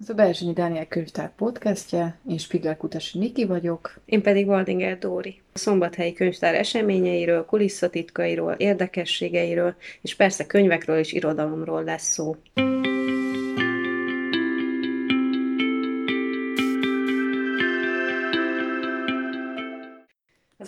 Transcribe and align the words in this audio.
Ez 0.00 0.08
a 0.08 0.14
Berzsenyi 0.14 0.52
Dániel 0.52 0.86
könyvtár 0.86 1.34
podcastje, 1.36 2.18
én 2.28 2.38
Spigler 2.38 2.76
Kutasi 2.76 3.18
Niki 3.18 3.44
vagyok. 3.46 4.00
Én 4.04 4.22
pedig 4.22 4.48
Waldinger 4.48 4.98
Dóri. 4.98 5.40
A 5.52 5.58
Szombathelyi 5.58 6.12
Könyvtár 6.12 6.54
eseményeiről, 6.54 7.44
kulisszatitkairól, 7.44 8.52
érdekességeiről, 8.52 9.74
és 10.00 10.14
persze 10.14 10.46
könyvekről 10.46 10.98
és 10.98 11.12
irodalomról 11.12 11.84
lesz 11.84 12.12
szó. 12.12 12.36
Az 12.54 13.09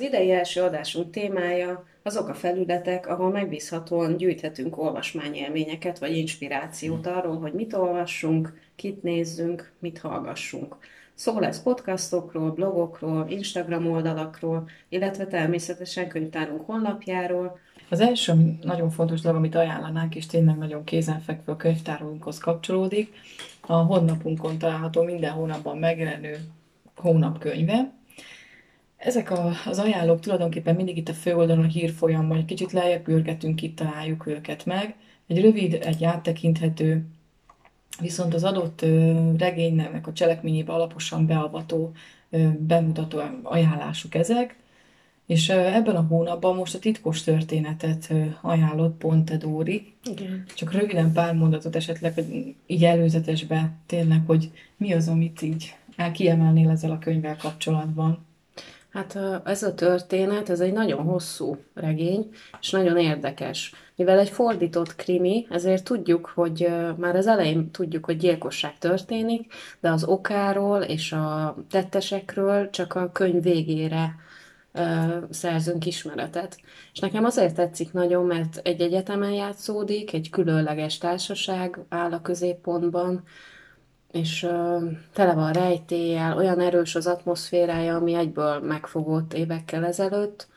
idei 0.02 0.30
első 0.30 0.62
adásunk 0.62 1.10
témája 1.10 1.84
azok 2.02 2.28
a 2.28 2.34
felületek, 2.34 3.06
ahol 3.08 3.30
megbízhatóan 3.30 4.16
gyűjthetünk 4.16 4.78
olvasmányélményeket 4.78 5.98
vagy 5.98 6.16
inspirációt 6.16 7.06
arról, 7.06 7.38
hogy 7.38 7.52
mit 7.52 7.72
olvassunk, 7.72 8.58
kit 8.76 9.02
nézzünk, 9.02 9.72
mit 9.78 9.98
hallgassunk. 9.98 10.76
Szó 11.14 11.38
lesz 11.38 11.62
podcastokról, 11.62 12.50
blogokról, 12.50 13.26
Instagram 13.28 13.90
oldalakról, 13.90 14.68
illetve 14.88 15.26
természetesen 15.26 16.08
könyvtárunk 16.08 16.66
honlapjáról. 16.66 17.58
Az 17.88 18.00
első 18.00 18.58
nagyon 18.62 18.90
fontos 18.90 19.20
dolog, 19.20 19.38
amit 19.38 19.54
ajánlanánk, 19.54 20.14
és 20.14 20.26
tényleg 20.26 20.56
nagyon 20.56 20.84
kézenfekvő 20.84 21.52
a 21.52 21.56
könyvtárunkhoz 21.56 22.38
kapcsolódik, 22.38 23.12
a 23.60 23.72
honlapunkon 23.72 24.58
található 24.58 25.02
minden 25.02 25.30
hónapban 25.30 25.78
megjelenő 25.78 26.36
hónapkönyve, 26.96 27.92
ezek 29.04 29.30
a, 29.30 29.50
az 29.66 29.78
ajánlók 29.78 30.20
tulajdonképpen 30.20 30.74
mindig 30.74 30.96
itt 30.96 31.08
a 31.08 31.14
főoldalon 31.14 31.64
a 31.64 31.68
hírfolyamban, 31.68 32.36
egy 32.36 32.44
kicsit 32.44 32.72
lejjebb 32.72 33.04
görgetünk, 33.04 33.62
itt 33.62 33.76
találjuk 33.76 34.26
őket 34.26 34.64
meg. 34.64 34.94
Egy 35.26 35.40
rövid, 35.40 35.78
egy 35.82 36.04
áttekinthető, 36.04 37.06
viszont 38.00 38.34
az 38.34 38.44
adott 38.44 38.84
regénynek 39.38 40.06
a 40.06 40.12
cselekményébe 40.12 40.72
alaposan 40.72 41.26
beavató, 41.26 41.92
bemutató 42.58 43.20
ajánlásuk 43.42 44.14
ezek. 44.14 44.56
És 45.26 45.48
ebben 45.48 45.96
a 45.96 46.06
hónapban 46.08 46.56
most 46.56 46.74
a 46.74 46.78
titkos 46.78 47.22
történetet 47.22 48.12
ajánlott 48.40 48.96
Ponte 48.96 49.36
Dóri. 49.36 49.92
Igen. 50.04 50.44
Csak 50.54 50.72
röviden 50.72 51.12
pár 51.12 51.34
mondatot 51.34 51.76
esetleg, 51.76 52.14
hogy 52.14 52.54
így 52.66 52.84
előzetesbe 52.84 53.72
tényleg, 53.86 54.22
hogy 54.26 54.50
mi 54.76 54.92
az, 54.92 55.08
amit 55.08 55.42
így 55.42 55.74
kiemelnél 56.12 56.70
ezzel 56.70 56.90
a 56.90 56.98
könyvvel 56.98 57.36
kapcsolatban. 57.36 58.18
Hát 58.92 59.18
ez 59.44 59.62
a 59.62 59.74
történet, 59.74 60.48
ez 60.48 60.60
egy 60.60 60.72
nagyon 60.72 61.02
hosszú 61.02 61.56
regény, 61.74 62.28
és 62.60 62.70
nagyon 62.70 62.96
érdekes. 62.96 63.74
Mivel 63.96 64.18
egy 64.18 64.28
fordított 64.28 64.96
krimi, 64.96 65.46
ezért 65.50 65.84
tudjuk, 65.84 66.32
hogy 66.34 66.68
már 66.96 67.16
az 67.16 67.26
elején 67.26 67.70
tudjuk, 67.70 68.04
hogy 68.04 68.16
gyilkosság 68.16 68.78
történik, 68.78 69.52
de 69.80 69.90
az 69.90 70.04
okáról 70.04 70.82
és 70.82 71.12
a 71.12 71.56
tettesekről 71.70 72.70
csak 72.70 72.94
a 72.94 73.10
könyv 73.12 73.42
végére 73.42 74.14
szerzünk 75.30 75.86
ismeretet. 75.86 76.60
És 76.92 76.98
nekem 76.98 77.24
azért 77.24 77.54
tetszik 77.54 77.92
nagyon, 77.92 78.26
mert 78.26 78.60
egy 78.62 78.80
egyetemen 78.80 79.32
játszódik, 79.32 80.12
egy 80.12 80.30
különleges 80.30 80.98
társaság 80.98 81.78
áll 81.88 82.12
a 82.12 82.20
középpontban, 82.20 83.24
és 84.12 84.42
uh, 84.42 84.82
tele 85.12 85.34
van 85.34 85.52
rejtéllyel, 85.52 86.36
olyan 86.36 86.60
erős 86.60 86.94
az 86.94 87.06
atmoszférája, 87.06 87.96
ami 87.96 88.14
egyből 88.14 88.60
megfogott 88.60 89.34
évekkel 89.34 89.84
ezelőtt, 89.84 90.48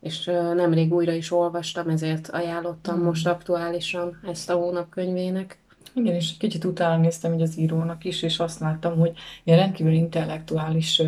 és 0.00 0.26
uh, 0.26 0.54
nemrég 0.54 0.92
újra 0.92 1.12
is 1.12 1.32
olvastam, 1.32 1.88
ezért 1.88 2.28
ajánlottam 2.28 2.98
mm. 2.98 3.04
most 3.04 3.26
aktuálisan 3.26 4.20
ezt 4.26 4.50
a 4.50 4.54
hónap 4.54 4.88
könyvének. 4.88 5.58
Igen, 5.94 6.14
és 6.14 6.36
kicsit 6.36 6.64
utána 6.64 6.96
néztem 6.96 7.32
hogy 7.32 7.42
az 7.42 7.58
írónak 7.58 8.04
is, 8.04 8.22
és 8.22 8.38
azt 8.38 8.60
láttam, 8.60 8.98
hogy 8.98 9.12
ilyen 9.44 9.58
rendkívül 9.58 9.92
intellektuális 9.92 11.02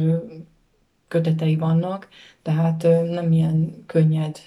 kötetei 1.08 1.56
vannak, 1.56 2.08
tehát 2.42 2.82
nem 3.10 3.32
ilyen 3.32 3.84
könnyed 3.86 4.38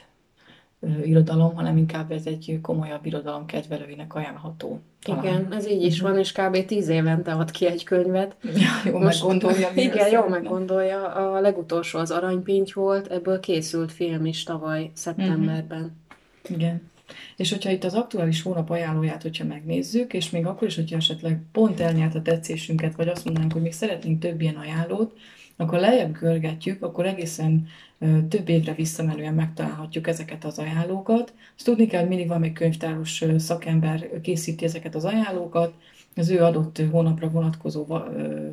irodalom, 1.03 1.55
hanem 1.55 1.77
inkább 1.77 2.11
ez 2.11 2.25
egy 2.25 2.59
komolyabb 2.61 3.05
irodalom 3.05 3.45
kedvelőinek 3.45 4.15
ajánlható. 4.15 4.79
Talán. 5.03 5.23
Igen, 5.23 5.53
ez 5.53 5.67
így 5.67 5.83
is 5.83 5.99
van, 5.99 6.17
és 6.17 6.31
kb. 6.31 6.65
tíz 6.65 6.87
évente 6.87 7.31
ad 7.31 7.51
ki 7.51 7.65
egy 7.65 7.83
könyvet. 7.83 8.35
Ja, 8.43 8.91
jól 8.91 9.01
Most, 9.01 9.21
meggondolja. 9.21 9.69
Igen, 9.87 10.11
jól 10.11 10.29
meggondolja. 10.29 11.13
A 11.13 11.39
legutolsó 11.39 11.99
az 11.99 12.11
Aranypinty 12.11 12.73
volt, 12.73 13.07
ebből 13.07 13.39
készült 13.39 13.91
film 13.91 14.25
is 14.25 14.43
tavaly 14.43 14.91
szeptemberben. 14.93 15.79
Mm-hmm. 15.79 16.59
Igen. 16.59 16.89
És 17.35 17.51
hogyha 17.51 17.69
itt 17.69 17.83
az 17.83 17.93
aktuális 17.93 18.41
hónap 18.41 18.69
ajánlóját, 18.69 19.21
hogyha 19.21 19.45
megnézzük, 19.45 20.13
és 20.13 20.29
még 20.29 20.45
akkor 20.45 20.67
is, 20.67 20.75
hogyha 20.75 20.95
esetleg 20.95 21.41
pont 21.51 21.79
elnyert 21.79 22.15
a 22.15 22.21
tetszésünket, 22.21 22.95
vagy 22.95 23.07
azt 23.07 23.25
mondanánk, 23.25 23.53
hogy 23.53 23.61
még 23.61 23.73
szeretnénk 23.73 24.19
több 24.19 24.41
ilyen 24.41 24.55
ajánlót, 24.55 25.17
akkor 25.59 25.79
lejjebb 25.79 26.17
görgetjük, 26.19 26.83
akkor 26.83 27.05
egészen 27.05 27.67
több 28.29 28.49
évre 28.49 28.73
visszamenően 28.73 29.33
megtalálhatjuk 29.33 30.07
ezeket 30.07 30.45
az 30.45 30.59
ajánlókat. 30.59 31.33
Azt 31.55 31.65
tudni 31.65 31.85
kell, 31.85 31.99
hogy 31.99 32.09
mindig 32.09 32.31
egy 32.41 32.53
könyvtáros 32.53 33.23
szakember 33.37 34.21
készíti 34.21 34.65
ezeket 34.65 34.95
az 34.95 35.05
ajánlókat, 35.05 35.73
az 36.15 36.29
ő 36.29 36.43
adott 36.43 36.81
hónapra 36.91 37.29
vonatkozó 37.29 37.85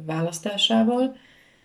választásával, 0.06 1.16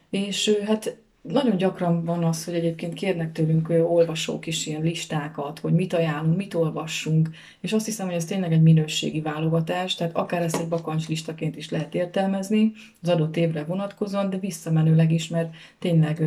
és 0.09 0.57
hát 0.65 0.97
nagyon 1.21 1.57
gyakran 1.57 2.05
van 2.05 2.23
az, 2.23 2.45
hogy 2.45 2.53
egyébként 2.53 2.93
kérnek 2.93 3.31
tőlünk 3.31 3.69
olvasók 3.69 4.47
is 4.47 4.65
ilyen 4.65 4.81
listákat, 4.81 5.59
hogy 5.59 5.73
mit 5.73 5.93
ajánlunk, 5.93 6.37
mit 6.37 6.53
olvassunk, 6.53 7.29
és 7.59 7.73
azt 7.73 7.85
hiszem, 7.85 8.05
hogy 8.05 8.15
ez 8.15 8.25
tényleg 8.25 8.51
egy 8.51 8.61
minőségi 8.61 9.21
válogatás, 9.21 9.95
tehát 9.95 10.15
akár 10.15 10.41
ezt 10.41 10.59
egy 10.59 10.67
bakancs 10.67 11.07
listaként 11.07 11.55
is 11.55 11.69
lehet 11.69 11.95
értelmezni 11.95 12.71
az 13.01 13.09
adott 13.09 13.37
évre 13.37 13.63
vonatkozóan, 13.63 14.29
de 14.29 14.37
visszamenőleg 14.37 15.11
is, 15.11 15.27
mert 15.27 15.53
tényleg 15.79 16.23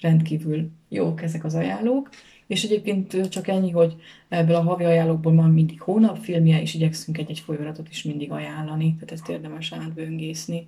rendkívül 0.00 0.70
jók 0.88 1.22
ezek 1.22 1.44
az 1.44 1.54
ajánlók. 1.54 2.10
És 2.46 2.64
egyébként 2.64 3.28
csak 3.28 3.48
ennyi, 3.48 3.70
hogy 3.70 3.96
ebből 4.28 4.56
a 4.56 4.62
havi 4.62 4.84
ajánlókból 4.84 5.34
van 5.34 5.50
mindig 5.50 5.80
hónapfilmje, 5.80 6.60
és 6.60 6.74
igyekszünk 6.74 7.18
egy-egy 7.18 7.38
folyóratot 7.38 7.88
is 7.88 8.02
mindig 8.02 8.30
ajánlani, 8.30 8.94
tehát 8.94 9.12
ezt 9.12 9.28
érdemes 9.28 9.72
átböngészni. 9.72 10.66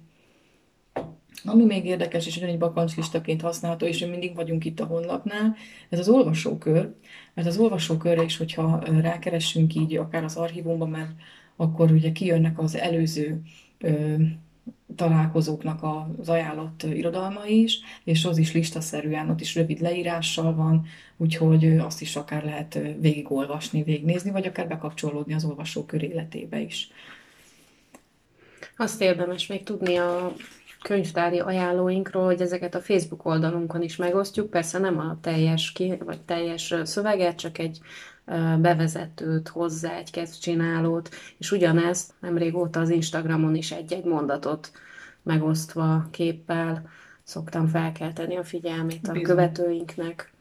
Ami 1.45 1.65
még 1.65 1.85
érdekes, 1.85 2.27
és 2.27 2.37
ugyanígy 2.37 2.59
bakancslistaként 2.59 3.41
használható, 3.41 3.87
és 3.87 3.99
mindig 3.99 4.35
vagyunk 4.35 4.65
itt 4.65 4.81
a 4.81 4.85
honlapnál, 4.85 5.57
ez 5.89 5.99
az 5.99 6.09
olvasókör, 6.09 6.95
mert 7.35 7.49
az 7.49 7.59
olvasókörre 7.59 8.23
is, 8.23 8.37
hogyha 8.37 8.83
rákeressünk 9.01 9.75
így 9.75 9.97
akár 9.97 10.25
az 10.25 10.37
archívumban, 10.37 10.91
mert 10.91 11.11
akkor 11.57 11.91
ugye 11.91 12.13
kijönnek 12.13 12.59
az 12.59 12.77
előző 12.77 13.43
ö, 13.79 14.15
találkozóknak 14.97 15.83
az 16.19 16.29
ajánlott 16.29 16.83
irodalmai 16.83 17.63
is, 17.63 17.79
és 18.05 18.25
az 18.25 18.39
is 18.39 18.53
listaszerűen, 18.53 19.31
ott 19.31 19.41
is 19.41 19.55
rövid 19.55 19.81
leírással 19.81 20.55
van, 20.55 20.87
úgyhogy 21.17 21.79
azt 21.79 22.01
is 22.01 22.17
akár 22.17 22.45
lehet 22.45 22.79
végigolvasni, 23.01 23.83
végignézni, 23.83 24.31
vagy 24.31 24.47
akár 24.47 24.69
bekapcsolódni 24.69 25.35
az 25.35 25.45
olvasókör 25.45 26.03
életébe 26.03 26.61
is. 26.61 26.91
Azt 28.77 29.01
érdemes 29.01 29.47
még 29.47 29.63
tudni 29.63 29.97
a 29.97 30.33
könyvtári 30.83 31.39
ajánlóinkról, 31.39 32.25
hogy 32.25 32.41
ezeket 32.41 32.75
a 32.75 32.81
Facebook 32.81 33.25
oldalunkon 33.25 33.83
is 33.83 33.97
megosztjuk, 33.97 34.51
persze 34.51 34.79
nem 34.79 34.99
a 34.99 35.19
teljes, 35.21 35.73
ki, 35.73 35.99
vagy 36.05 36.21
teljes 36.21 36.75
szöveget, 36.85 37.37
csak 37.37 37.59
egy 37.59 37.81
bevezetőt 38.59 39.49
hozzá, 39.49 39.97
egy 39.97 40.11
kezdcsinálót, 40.11 41.09
és 41.39 41.53
ugyanezt 41.53 42.13
nem 42.21 42.39
régóta 42.39 42.81
az 42.81 42.91
Instagramon 42.91 43.55
is 43.55 43.73
egy-egy 43.73 44.05
mondatot 44.05 44.71
megosztva 45.23 46.09
képpel 46.11 46.89
szoktam 47.23 47.67
felkelteni 47.67 48.37
a 48.37 48.45
figyelmét 48.45 49.09
a 49.09 49.13
Bizony. 49.13 49.23
követőinknek. 49.23 50.33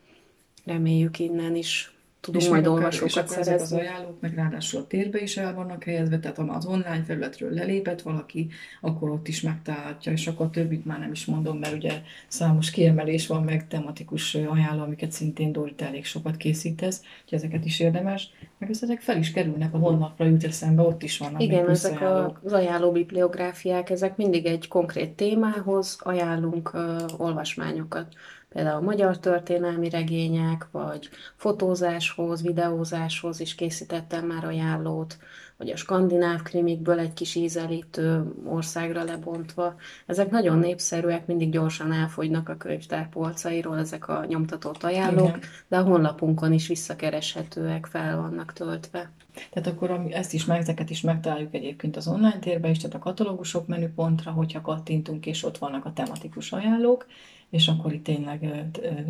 Reméljük 0.66 1.19
innen 1.19 1.56
is 1.56 1.94
tudunk 2.22 2.44
és 2.44 2.50
majd 2.50 2.68
olvasókat 2.68 3.28
szerezni. 3.28 3.53
az 3.53 3.72
ajánlók 3.72 4.22
meg 4.22 4.34
ráadásul 4.34 4.81
a 4.81 4.88
térbe 4.88 5.22
is 5.22 5.38
el 5.38 5.53
vannak 5.53 5.84
helyezve, 5.84 6.19
tehát 6.19 6.38
ha 6.38 6.44
az 6.44 6.66
online 6.66 7.03
felületről 7.06 7.53
lelépett 7.53 8.02
valaki, 8.02 8.47
akkor 8.81 9.09
ott 9.09 9.28
is 9.28 9.41
megtalálhatja, 9.41 10.12
és 10.12 10.28
akkor 10.28 10.50
többit 10.50 10.86
már 10.86 11.00
nem 11.00 11.12
is 11.12 11.25
mondom, 11.25 11.57
mert 11.57 11.74
ugye 11.74 12.01
számos 12.27 12.69
kiemelés 12.69 13.27
van, 13.27 13.44
meg 13.44 13.68
tematikus 13.68 14.36
ajánló, 14.36 14.83
amiket 14.83 15.12
szintén 15.12 15.51
Dorit 15.51 15.81
elég 15.81 16.06
sokat 16.06 16.38
készítesz, 16.38 17.01
hogy 17.30 17.38
ezeket 17.38 17.66
is 17.66 17.80
érdemes, 17.80 18.31
meg 18.57 18.69
ezek 18.69 19.00
fel 19.00 19.18
is 19.18 19.31
kerülnek 19.31 19.74
a 19.74 19.77
honlapra, 19.77 20.25
jut 20.25 20.44
eszembe, 20.44 20.81
ott 20.81 21.04
is 21.04 21.18
vannak 21.18 21.42
Igen, 21.42 21.69
ezek 21.69 22.01
ajánlók. 22.01 22.39
az 22.44 22.54
ajánló 22.54 22.92
bibliográfiák, 22.92 23.89
ezek 23.89 24.18
mindig 24.18 24.45
egy 24.45 24.68
konkrét 24.68 25.12
témához 25.12 25.98
ajánlunk 26.00 26.72
uh, 26.74 27.01
olvasmányokat 27.18 28.07
például 28.50 28.81
magyar 28.81 29.19
történelmi 29.19 29.90
regények, 29.90 30.68
vagy 30.72 31.10
fotózáshoz, 31.36 32.42
videózáshoz 32.42 33.40
is 33.40 33.56
készítettem 33.56 34.25
már 34.25 34.46
ajánlót, 34.46 35.18
vagy 35.57 35.69
a 35.69 35.75
skandináv 35.75 36.42
krimikből 36.42 37.00
egy 37.00 37.13
kis 37.13 37.36
ízelítő 37.36 38.34
országra 38.46 39.04
lebontva. 39.04 39.75
Ezek 40.06 40.30
nagyon 40.30 40.57
népszerűek, 40.57 41.25
mindig 41.25 41.51
gyorsan 41.51 41.92
elfogynak 41.92 42.50
a 42.50 42.57
könyvtár 42.57 43.10
polcairól 43.10 43.78
ezek 43.78 44.07
a 44.07 44.25
nyomtatott 44.28 44.84
ajánlók, 44.84 45.28
Igen. 45.28 45.40
de 45.68 45.78
a 45.78 45.84
honlapunkon 45.84 46.54
is 46.54 46.68
visszakereshetőek, 46.68 47.86
fel 47.86 48.18
vannak 48.18 48.54
töltve. 48.54 49.12
Tehát 49.51 49.68
akkor 49.68 50.07
ezt 50.10 50.34
is, 50.34 50.48
ezeket 50.48 50.90
is 50.90 51.01
megtaláljuk 51.01 51.54
egyébként 51.54 51.98
az 51.98 52.07
online 52.07 52.40
térben 52.40 52.72
is, 52.72 52.78
tehát 52.78 52.96
a 52.96 53.00
katalógusok 53.00 53.68
menüpontra, 53.68 54.31
hogyha 54.31 54.62
kattintunk, 54.62 55.25
és 55.25 55.44
ott 55.44 55.57
vannak 55.57 55.86
a 55.86 55.94
tematikus 55.94 56.51
ajánlók, 56.51 57.06
és 57.50 57.68
akkor 57.68 57.94
itt 57.94 58.04
tényleg 58.04 58.44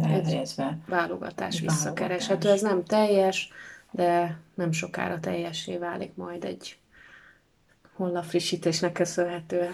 elhelyezve. 0.02 0.78
Válogatás 0.88 1.60
visszakereshető, 1.60 2.50
ez 2.50 2.62
nem 2.62 2.84
teljes, 2.84 3.50
de 3.92 4.40
nem 4.54 4.72
sokára 4.72 5.20
teljesé 5.20 5.78
válik 5.78 6.16
majd 6.16 6.44
egy 6.44 6.78
honlap 7.96 8.24
frissítésnek 8.24 8.92
köszönhetően. 8.92 9.74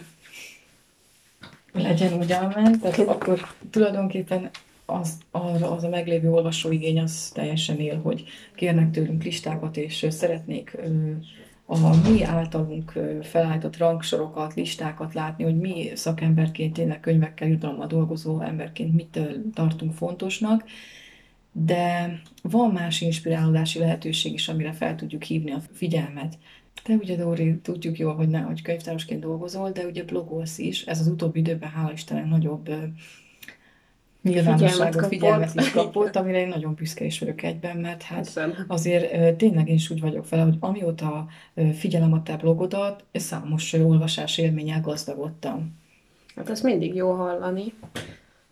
Legyen 1.71 2.13
ugyan, 2.13 2.79
tehát 2.79 2.99
akkor 2.99 3.47
tulajdonképpen 3.69 4.49
az, 4.85 5.17
arra 5.31 5.71
az 5.71 5.83
a 5.83 5.89
meglévő 5.89 6.31
olvasóigény 6.31 6.99
az 6.99 7.31
teljesen 7.33 7.79
él, 7.79 8.01
hogy 8.01 8.23
kérnek 8.55 8.91
tőlünk 8.91 9.23
listákat, 9.23 9.77
és 9.77 10.05
szeretnék 10.09 10.77
a 11.65 12.09
mi 12.09 12.23
általunk 12.23 12.93
felállított 13.21 13.77
rangsorokat, 13.77 14.53
listákat 14.53 15.13
látni, 15.13 15.43
hogy 15.43 15.59
mi 15.59 15.91
szakemberként, 15.95 16.73
tényleg 16.73 16.99
könyvekkel, 16.99 17.47
jutalommal 17.47 17.87
dolgozó 17.87 18.41
emberként 18.41 18.93
mit 18.93 19.19
tartunk 19.53 19.93
fontosnak, 19.93 20.63
de 21.51 22.19
van 22.41 22.71
más 22.71 23.01
inspirálódási 23.01 23.79
lehetőség 23.79 24.33
is, 24.33 24.47
amire 24.47 24.71
fel 24.71 24.95
tudjuk 24.95 25.23
hívni 25.23 25.51
a 25.51 25.61
figyelmet. 25.71 26.37
Te 26.83 26.93
ugye, 26.93 27.15
Dóri, 27.15 27.57
tudjuk 27.57 27.97
jól, 27.97 28.15
hogy, 28.15 28.27
ne, 28.27 28.39
hogy 28.39 28.61
könyvtárosként 28.61 29.21
dolgozol, 29.21 29.71
de 29.71 29.85
ugye 29.85 30.03
blogolsz 30.03 30.57
is. 30.57 30.81
Ez 30.85 30.99
az 30.99 31.07
utóbbi 31.07 31.39
időben, 31.39 31.69
hála 31.69 31.91
Istennek, 31.91 32.25
nagyobb 32.25 32.69
nyilvánosságot, 34.25 35.07
figyelmet 35.07 35.53
is 35.55 35.71
kapott, 35.71 36.15
amire 36.15 36.39
én 36.39 36.47
nagyon 36.47 36.73
büszke 36.73 37.05
is 37.05 37.19
vagyok 37.19 37.43
egyben, 37.43 37.77
mert 37.77 38.01
hát 38.01 38.25
Hiszem. 38.25 38.53
azért 38.67 39.35
tényleg 39.37 39.67
én 39.67 39.75
is 39.75 39.89
úgy 39.89 40.01
vagyok 40.01 40.29
vele, 40.29 40.43
hogy 40.43 40.57
amióta 40.59 41.27
figyelem 41.73 42.13
a 42.13 42.23
te 42.23 42.35
blogodat, 42.35 43.03
számos 43.13 43.73
olvasás 43.73 44.37
élménnyel 44.37 44.81
gazdagodtam. 44.81 45.77
Hát 46.35 46.49
ez 46.49 46.61
mindig 46.61 46.95
jó 46.95 47.11
hallani. 47.11 47.73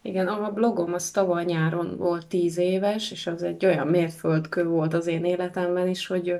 Igen, 0.01 0.27
a 0.27 0.51
blogom 0.51 0.93
az 0.93 1.11
tavaly 1.11 1.45
nyáron 1.45 1.97
volt 1.97 2.27
tíz 2.27 2.57
éves, 2.57 3.11
és 3.11 3.27
az 3.27 3.43
egy 3.43 3.65
olyan 3.65 3.87
mérföldkő 3.87 4.65
volt 4.65 4.93
az 4.93 5.07
én 5.07 5.25
életemben 5.25 5.87
is, 5.87 6.07
hogy 6.07 6.35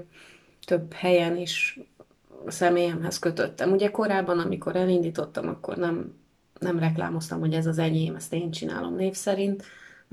több 0.65 0.93
helyen 0.93 1.37
is 1.37 1.79
személyemhez 2.47 3.19
kötöttem. 3.19 3.71
Ugye 3.71 3.91
korábban, 3.91 4.39
amikor 4.39 4.75
elindítottam, 4.75 5.47
akkor 5.47 5.77
nem 5.77 6.13
nem 6.63 6.79
reklámoztam, 6.79 7.39
hogy 7.39 7.53
ez 7.53 7.65
az 7.65 7.77
enyém, 7.77 8.15
ezt 8.15 8.33
én 8.33 8.51
csinálom 8.51 8.95
név 8.95 9.13
szerint, 9.13 9.63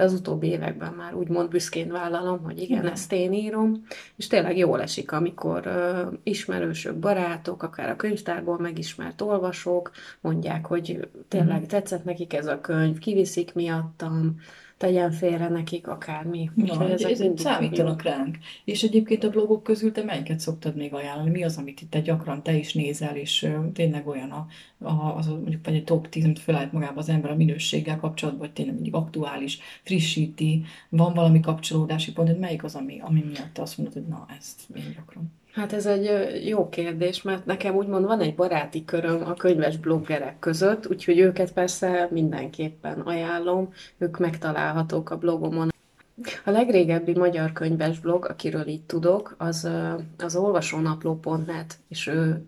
de 0.01 0.07
az 0.07 0.13
utóbbi 0.13 0.47
években 0.47 0.93
már 0.93 1.15
úgymond 1.15 1.49
büszkén 1.49 1.93
vállalom, 1.93 2.43
hogy 2.43 2.61
igen, 2.61 2.79
igen. 2.79 2.93
ezt 2.93 3.13
én 3.13 3.33
írom, 3.33 3.85
és 4.17 4.27
tényleg 4.27 4.57
jól 4.57 4.83
esik, 4.83 5.13
amikor 5.13 5.67
uh, 5.67 6.13
ismerősök, 6.23 6.97
barátok, 6.97 7.63
akár 7.63 7.91
a 7.91 7.97
könyvtárból 7.97 8.59
megismert 8.59 9.21
olvasók 9.21 9.91
mondják, 10.21 10.67
hogy 10.67 11.09
tényleg 11.29 11.61
mm. 11.61 11.67
tetszett 11.67 12.05
nekik 12.05 12.33
ez 12.33 12.47
a 12.47 12.61
könyv, 12.61 12.99
kiviszik 12.99 13.55
miattam, 13.55 14.41
tegyen 14.81 15.11
félre 15.11 15.49
nekik 15.49 15.89
akármi. 15.89 16.51
Na, 16.55 16.89
ez 16.89 17.23
számítanak 17.37 18.03
ránk. 18.03 18.39
És 18.65 18.83
egyébként 18.83 19.25
a 19.25 19.31
blogok 19.31 19.63
közül 19.63 19.93
te 19.93 20.03
melyiket 20.03 20.41
szoktad 20.41 20.77
még 20.77 20.95
ajánlani? 20.95 21.31
Mi 21.31 21.45
az, 21.45 21.57
amit 21.57 21.81
itt 21.81 21.91
te 21.91 22.01
gyakran 22.01 22.43
te 22.43 22.53
is 22.57 22.75
nézel, 22.75 23.17
és 23.17 23.49
tényleg 23.73 24.07
olyan 24.07 24.31
a, 24.31 24.47
a, 24.79 25.17
az, 25.17 25.27
mondjuk 25.27 25.67
egy 25.67 25.85
top 25.85 26.09
10, 26.09 26.25
amit 26.25 26.39
felállít 26.39 26.73
magába 26.73 26.99
az 26.99 27.09
ember 27.09 27.31
a 27.31 27.37
minőséggel 27.37 27.97
kapcsolatban, 27.97 28.47
vagy 28.47 28.55
tényleg 28.55 28.75
mindig 28.75 28.95
aktuális, 28.95 29.59
frissíti, 29.83 30.63
van 30.89 31.15
valami 31.15 31.41
kapcsolódási 31.41 32.13
pont, 32.13 32.39
melyik 32.39 32.65
az, 32.65 32.75
ami, 32.75 33.01
ami 33.01 33.25
miatt 33.31 33.53
te 33.53 33.63
azt 33.63 33.79
mondod, 33.79 33.95
hogy 33.95 34.07
na, 34.07 34.27
ezt 34.39 34.61
én 34.77 34.93
gyakran. 34.97 35.40
Hát 35.53 35.73
ez 35.73 35.87
egy 35.87 36.11
jó 36.47 36.69
kérdés, 36.69 37.23
mert 37.23 37.47
nekem 37.47 37.75
úgymond 37.75 38.05
van 38.05 38.21
egy 38.21 38.35
baráti 38.35 38.85
köröm 38.85 39.23
a 39.27 39.35
könyves 39.35 39.77
bloggerek 39.77 40.39
között, 40.39 40.89
úgyhogy 40.89 41.19
őket 41.19 41.53
persze 41.53 42.09
mindenképpen 42.11 43.01
ajánlom, 43.01 43.73
ők 43.99 44.19
megtalálhatók 44.19 45.11
a 45.11 45.19
blogomon. 45.19 45.69
A 46.45 46.51
legrégebbi 46.51 47.17
magyar 47.17 47.53
könyves 47.53 47.99
blog, 47.99 48.25
akiről 48.25 48.67
itt 48.67 48.87
tudok, 48.87 49.35
az 49.39 49.69
az 50.19 50.37
olvasónapló.net, 50.37 51.79
és 51.89 52.07
ő, 52.07 52.45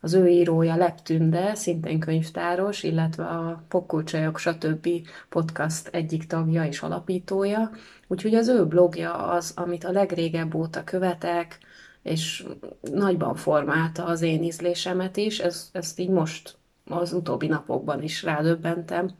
az 0.00 0.14
ő 0.14 0.28
írója 0.28 0.76
Leptünde, 0.76 1.54
szintén 1.54 2.00
könyvtáros, 2.00 2.82
illetve 2.82 3.24
a 3.24 3.62
Pokkulcsajok 3.68 4.38
stb. 4.38 4.88
podcast 5.28 5.88
egyik 5.88 6.26
tagja 6.26 6.64
és 6.64 6.80
alapítója. 6.80 7.70
Úgyhogy 8.06 8.34
az 8.34 8.48
ő 8.48 8.66
blogja 8.66 9.14
az, 9.14 9.52
amit 9.56 9.84
a 9.84 9.92
legrégebb 9.92 10.54
óta 10.54 10.84
követek, 10.84 11.58
és 12.02 12.46
nagyban 12.80 13.34
formálta 13.34 14.04
az 14.04 14.22
én 14.22 14.42
ízlésemet 14.42 15.16
is, 15.16 15.38
ez, 15.38 15.68
ezt 15.72 15.98
így 15.98 16.08
most 16.08 16.56
az 16.84 17.12
utóbbi 17.12 17.46
napokban 17.46 18.02
is 18.02 18.22
rádöbbentem, 18.22 19.10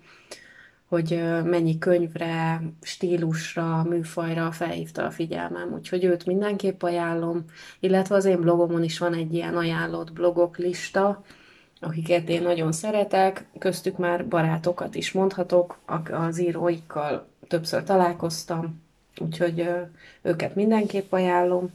hogy 0.89 1.23
mennyi 1.45 1.79
könyvre, 1.79 2.63
stílusra, 2.83 3.83
műfajra 3.83 4.53
felhívta 4.53 5.05
a 5.05 5.11
figyelmem, 5.11 5.73
úgyhogy 5.73 6.05
őt 6.05 6.27
mindenképp 6.27 6.83
ajánlom, 6.83 7.45
illetve 7.81 8.15
az 8.15 8.25
én 8.25 8.41
blogomon 8.41 8.83
is 8.83 8.99
van 8.99 9.15
egy 9.15 9.35
ilyen 9.35 9.57
ajánlott 9.57 10.13
blogok 10.13 10.59
lista, 10.59 11.25
akiket 11.81 12.29
én 12.29 12.43
nagyon 12.43 12.73
szeretek, 12.73 13.45
köztük 13.59 13.99
már 13.99 14.29
barátokat 14.29 14.95
is 14.95 15.13
mondhatok, 15.13 15.79
az 16.11 16.41
íróikkal 16.41 17.27
többször 17.49 17.83
találkoztam, 17.83 18.83
úgyhogy 19.19 19.69
őket 20.23 20.55
mindenképp 20.55 21.13
ajánlom 21.13 21.71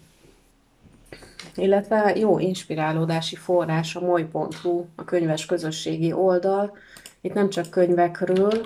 illetve 1.55 2.15
jó 2.15 2.39
inspirálódási 2.39 3.35
forrás 3.35 3.95
a 3.95 3.99
moly.hu, 3.99 4.85
a 4.95 5.03
könyves 5.03 5.45
közösségi 5.45 6.11
oldal. 6.13 6.77
Itt 7.21 7.33
nem 7.33 7.49
csak 7.49 7.69
könyvekről, 7.69 8.65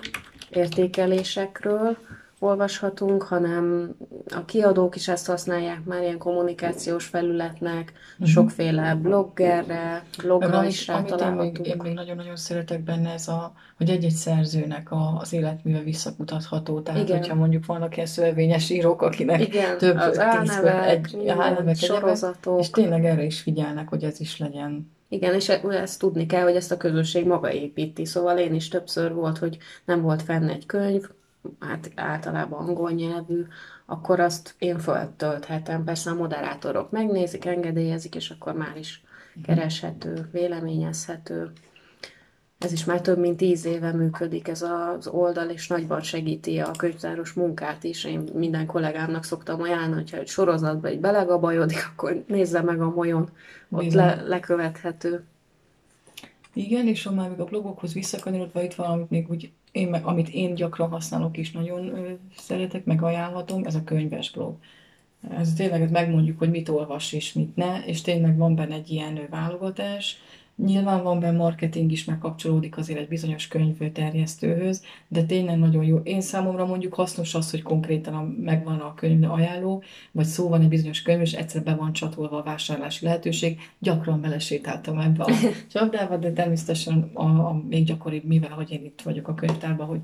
értékelésekről 0.49 1.97
olvashatunk, 2.43 3.23
hanem 3.23 3.95
a 4.35 4.45
kiadók 4.45 4.95
is 4.95 5.07
ezt 5.07 5.27
használják 5.27 5.83
már 5.85 6.01
ilyen 6.01 6.17
kommunikációs 6.17 7.05
felületnek, 7.05 7.93
uh-huh. 8.13 8.27
sokféle 8.27 8.95
bloggerre, 8.95 10.03
blogra 10.23 10.65
is 10.65 10.87
rátalálhatunk. 10.87 11.39
Amit 11.39 11.57
én 11.57 11.61
még, 11.61 11.75
én 11.75 11.81
még 11.83 11.93
nagyon-nagyon 11.93 12.35
szeretek 12.35 12.83
benne 12.83 13.09
ez 13.09 13.27
a, 13.27 13.53
hogy 13.77 13.89
egy-egy 13.89 14.11
szerzőnek 14.11 14.91
a, 14.91 15.17
az 15.19 15.33
életműve 15.33 15.79
visszakutatható. 15.79 16.81
Tehát, 16.81 17.01
Igen. 17.01 17.17
hogyha 17.17 17.35
mondjuk 17.35 17.65
vannak 17.65 17.95
ilyen 17.95 18.07
szövevényes 18.07 18.69
írók, 18.69 19.01
akinek 19.01 19.41
Igen, 19.41 19.77
több 19.77 19.97
az 19.97 20.19
álnevek, 20.19 21.09
egy, 21.13 21.27
álnevek, 21.27 21.75
sorozatok. 21.75 22.59
És 22.59 22.69
tényleg 22.69 23.05
erre 23.05 23.23
is 23.23 23.39
figyelnek, 23.39 23.89
hogy 23.89 24.03
ez 24.03 24.19
is 24.19 24.37
legyen. 24.37 24.91
Igen, 25.09 25.33
és 25.33 25.49
e- 25.49 25.61
ezt 25.71 25.99
tudni 25.99 26.25
kell, 26.25 26.43
hogy 26.43 26.55
ezt 26.55 26.71
a 26.71 26.77
közösség 26.77 27.25
maga 27.25 27.51
építi. 27.51 28.05
Szóval 28.05 28.37
én 28.37 28.53
is 28.53 28.67
többször 28.67 29.13
volt, 29.13 29.37
hogy 29.37 29.57
nem 29.85 30.01
volt 30.01 30.21
fenn 30.21 30.49
egy 30.49 30.65
könyv, 30.65 31.03
hát 31.59 31.91
általában 31.95 32.67
angol 32.67 32.91
nyelvű, 32.91 33.45
akkor 33.85 34.19
azt 34.19 34.55
én 34.57 34.79
föltölthetem. 34.79 35.83
Persze 35.83 36.09
a 36.09 36.15
moderátorok 36.15 36.91
megnézik, 36.91 37.45
engedélyezik, 37.45 38.15
és 38.15 38.29
akkor 38.29 38.53
már 38.53 38.77
is 38.77 39.03
mhm. 39.33 39.45
kereshető, 39.45 40.29
véleményezhető. 40.31 41.51
Ez 42.57 42.71
is 42.71 42.85
már 42.85 43.01
több 43.01 43.17
mint 43.17 43.37
tíz 43.37 43.65
éve 43.65 43.91
működik 43.91 44.47
ez 44.47 44.61
az 44.61 45.07
oldal, 45.07 45.49
és 45.49 45.67
nagyban 45.67 46.01
segíti 46.01 46.59
a 46.59 46.71
könyvtáros 46.71 47.33
munkát 47.33 47.83
is. 47.83 48.03
Én 48.03 48.29
minden 48.33 48.65
kollégámnak 48.65 49.23
szoktam 49.23 49.61
ajánlani, 49.61 49.93
hogyha 49.93 50.17
egy 50.17 50.27
sorozatba 50.27 50.87
egy 50.87 50.99
belegabajodik, 50.99 51.89
akkor 51.93 52.23
nézze 52.27 52.61
meg 52.61 52.81
a 52.81 52.89
molyon, 52.89 53.29
ott 53.69 53.93
le, 53.93 54.23
lekövethető. 54.27 55.23
Igen, 56.53 56.87
és 56.87 57.03
ha 57.03 57.11
már 57.11 57.29
még 57.29 57.39
a 57.39 57.45
blogokhoz 57.45 57.93
visszakanyarodva 57.93 58.61
itt 58.63 58.73
valamit 58.73 59.09
még 59.09 59.29
úgy, 59.29 59.51
én, 59.71 59.93
amit 59.93 60.29
én 60.29 60.55
gyakran 60.55 60.89
használok 60.89 61.37
is 61.37 61.51
nagyon 61.51 62.17
szeretek, 62.37 62.85
meg 62.85 63.03
ajánlhatom, 63.03 63.65
ez 63.65 63.75
a 63.75 63.83
könyves 63.83 64.31
blog. 64.31 64.55
Ez 65.29 65.53
tényleg 65.53 65.91
megmondjuk, 65.91 66.37
hogy 66.37 66.49
mit 66.49 66.69
olvas 66.69 67.13
és 67.13 67.33
mit 67.33 67.55
ne, 67.55 67.83
és 67.85 68.01
tényleg 68.01 68.37
van 68.37 68.55
benne 68.55 68.75
egy 68.75 68.89
ilyen 68.89 69.19
válogatás, 69.29 70.17
Nyilván 70.55 71.03
van 71.03 71.19
benne 71.19 71.37
marketing 71.37 71.91
is, 71.91 72.05
megkapcsolódik 72.05 72.77
azért 72.77 72.99
egy 72.99 73.07
bizonyos 73.07 73.47
könyv 73.47 73.91
terjesztőhöz, 73.91 74.83
de 75.07 75.23
tényleg 75.23 75.57
nagyon 75.57 75.83
jó. 75.83 75.97
Én 75.97 76.21
számomra 76.21 76.65
mondjuk 76.65 76.93
hasznos 76.93 77.35
az, 77.35 77.51
hogy 77.51 77.61
konkrétan 77.61 78.13
a, 78.13 78.27
megvan 78.41 78.79
a 78.79 78.93
könyv 78.93 79.31
ajánló, 79.31 79.83
vagy 80.11 80.25
szó 80.25 80.49
van 80.49 80.61
egy 80.61 80.67
bizonyos 80.67 81.01
könyv, 81.01 81.21
és 81.21 81.33
egyszer 81.33 81.63
be 81.63 81.75
van 81.75 81.93
csatolva 81.93 82.37
a 82.37 82.43
vásárlási 82.43 83.05
lehetőség. 83.05 83.59
Gyakran 83.79 84.21
belesétáltam 84.21 84.99
ebbe 84.99 85.23
a 85.23 85.31
csapdába, 85.73 86.17
de 86.17 86.31
természetesen 86.31 87.09
a, 87.13 87.23
a 87.23 87.61
még 87.69 87.85
gyakoribb, 87.85 88.23
mivel 88.23 88.49
hogy 88.49 88.71
én 88.71 88.85
itt 88.85 89.01
vagyok 89.01 89.27
a 89.27 89.33
könyvtárban, 89.33 89.87
hogy 89.87 90.01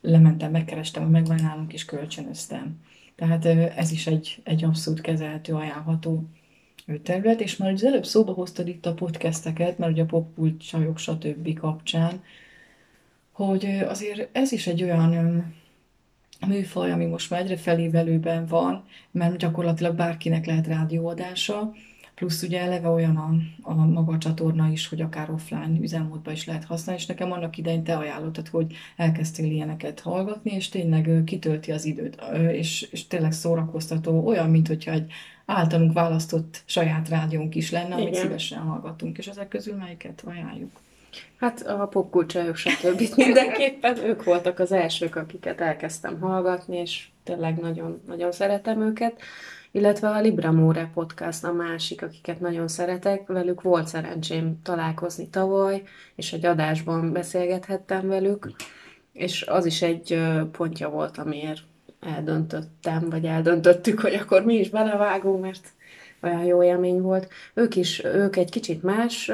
lementem, 0.00 0.50
megkerestem, 0.50 1.02
hogy 1.02 1.12
megvan 1.12 1.38
nálunk, 1.42 1.72
és 1.72 1.84
kölcsönöztem. 1.84 2.80
Tehát 3.16 3.44
ez 3.76 3.90
is 3.90 4.06
egy, 4.06 4.40
egy 4.44 4.64
abszolút 4.64 5.00
kezelhető, 5.00 5.54
ajánlható 5.54 6.24
terület, 7.02 7.40
és 7.40 7.56
már 7.56 7.72
az 7.72 7.84
előbb 7.84 8.06
szóba 8.06 8.32
hoztad 8.32 8.68
itt 8.68 8.86
a 8.86 8.94
podcasteket, 8.94 9.78
mert 9.78 9.92
ugye 9.92 10.02
a 10.02 10.06
popkult 10.06 10.68
csajok, 10.68 10.98
stb. 10.98 11.58
kapcsán, 11.58 12.22
hogy 13.32 13.64
azért 13.88 14.36
ez 14.36 14.52
is 14.52 14.66
egy 14.66 14.82
olyan 14.82 15.44
műfaj, 16.46 16.92
ami 16.92 17.04
most 17.04 17.30
már 17.30 17.40
egyre 17.40 17.56
felévelőben 17.56 18.46
van, 18.46 18.84
mert 19.10 19.36
gyakorlatilag 19.36 19.96
bárkinek 19.96 20.46
lehet 20.46 20.66
rádióadása, 20.66 21.72
Plusz 22.18 22.42
ugye 22.42 22.60
eleve 22.60 22.88
olyan 22.88 23.16
a, 23.16 23.34
a 23.62 23.74
maga 23.74 24.12
a 24.12 24.18
csatorna 24.18 24.68
is, 24.68 24.88
hogy 24.88 25.00
akár 25.00 25.30
offline 25.30 25.78
üzemmódban 25.80 26.34
is 26.34 26.46
lehet 26.46 26.64
használni, 26.64 27.00
és 27.00 27.06
nekem 27.06 27.32
annak 27.32 27.56
idején 27.56 27.84
te 27.84 27.96
ajánlottad, 27.96 28.48
hogy 28.48 28.74
elkezdtél 28.96 29.50
ilyeneket 29.50 30.00
hallgatni, 30.00 30.50
és 30.50 30.68
tényleg 30.68 31.22
kitölti 31.24 31.72
az 31.72 31.84
időt, 31.84 32.22
és, 32.52 32.88
és 32.90 33.06
tényleg 33.06 33.32
szórakoztató, 33.32 34.26
olyan, 34.26 34.50
mint 34.50 34.68
hogyha 34.68 34.92
egy 34.92 35.12
általunk 35.48 35.92
választott 35.92 36.62
saját 36.64 37.08
rádiónk 37.08 37.54
is 37.54 37.70
lenne, 37.70 37.94
amit 37.94 38.08
Igen. 38.08 38.20
szívesen 38.20 38.58
hallgatunk, 38.58 39.18
és 39.18 39.26
ezek 39.26 39.48
közül 39.48 39.76
melyiket 39.76 40.22
ajánljuk? 40.26 40.70
Hát 41.38 41.66
a 41.66 41.86
popkulcsajok 41.86 42.56
stb. 42.56 43.02
mindenképpen 43.16 43.96
ők 43.96 44.24
voltak 44.24 44.58
az 44.58 44.72
elsők, 44.72 45.16
akiket 45.16 45.60
elkezdtem 45.60 46.20
hallgatni, 46.20 46.76
és 46.76 47.08
tényleg 47.24 47.58
nagyon, 47.58 48.00
nagyon 48.06 48.32
szeretem 48.32 48.82
őket. 48.82 49.20
Illetve 49.70 50.08
a 50.08 50.20
Libramore 50.20 50.90
podcast 50.94 51.44
a 51.44 51.52
másik, 51.52 52.02
akiket 52.02 52.40
nagyon 52.40 52.68
szeretek, 52.68 53.26
velük 53.26 53.62
volt 53.62 53.86
szerencsém 53.86 54.62
találkozni 54.62 55.28
tavaly, 55.28 55.82
és 56.14 56.32
egy 56.32 56.46
adásban 56.46 57.12
beszélgethettem 57.12 58.08
velük, 58.08 58.50
és 59.12 59.42
az 59.42 59.66
is 59.66 59.82
egy 59.82 60.22
pontja 60.52 60.88
volt, 60.88 61.18
amiért 61.18 61.60
eldöntöttem, 62.00 63.10
vagy 63.10 63.24
eldöntöttük, 63.24 64.00
hogy 64.00 64.14
akkor 64.14 64.44
mi 64.44 64.54
is 64.54 64.68
belevágunk, 64.68 65.40
mert 65.40 65.68
olyan 66.22 66.44
jó 66.44 66.62
élmény 66.62 67.00
volt. 67.00 67.28
Ők 67.54 67.76
is, 67.76 68.04
ők 68.04 68.36
egy 68.36 68.50
kicsit 68.50 68.82
más 68.82 69.32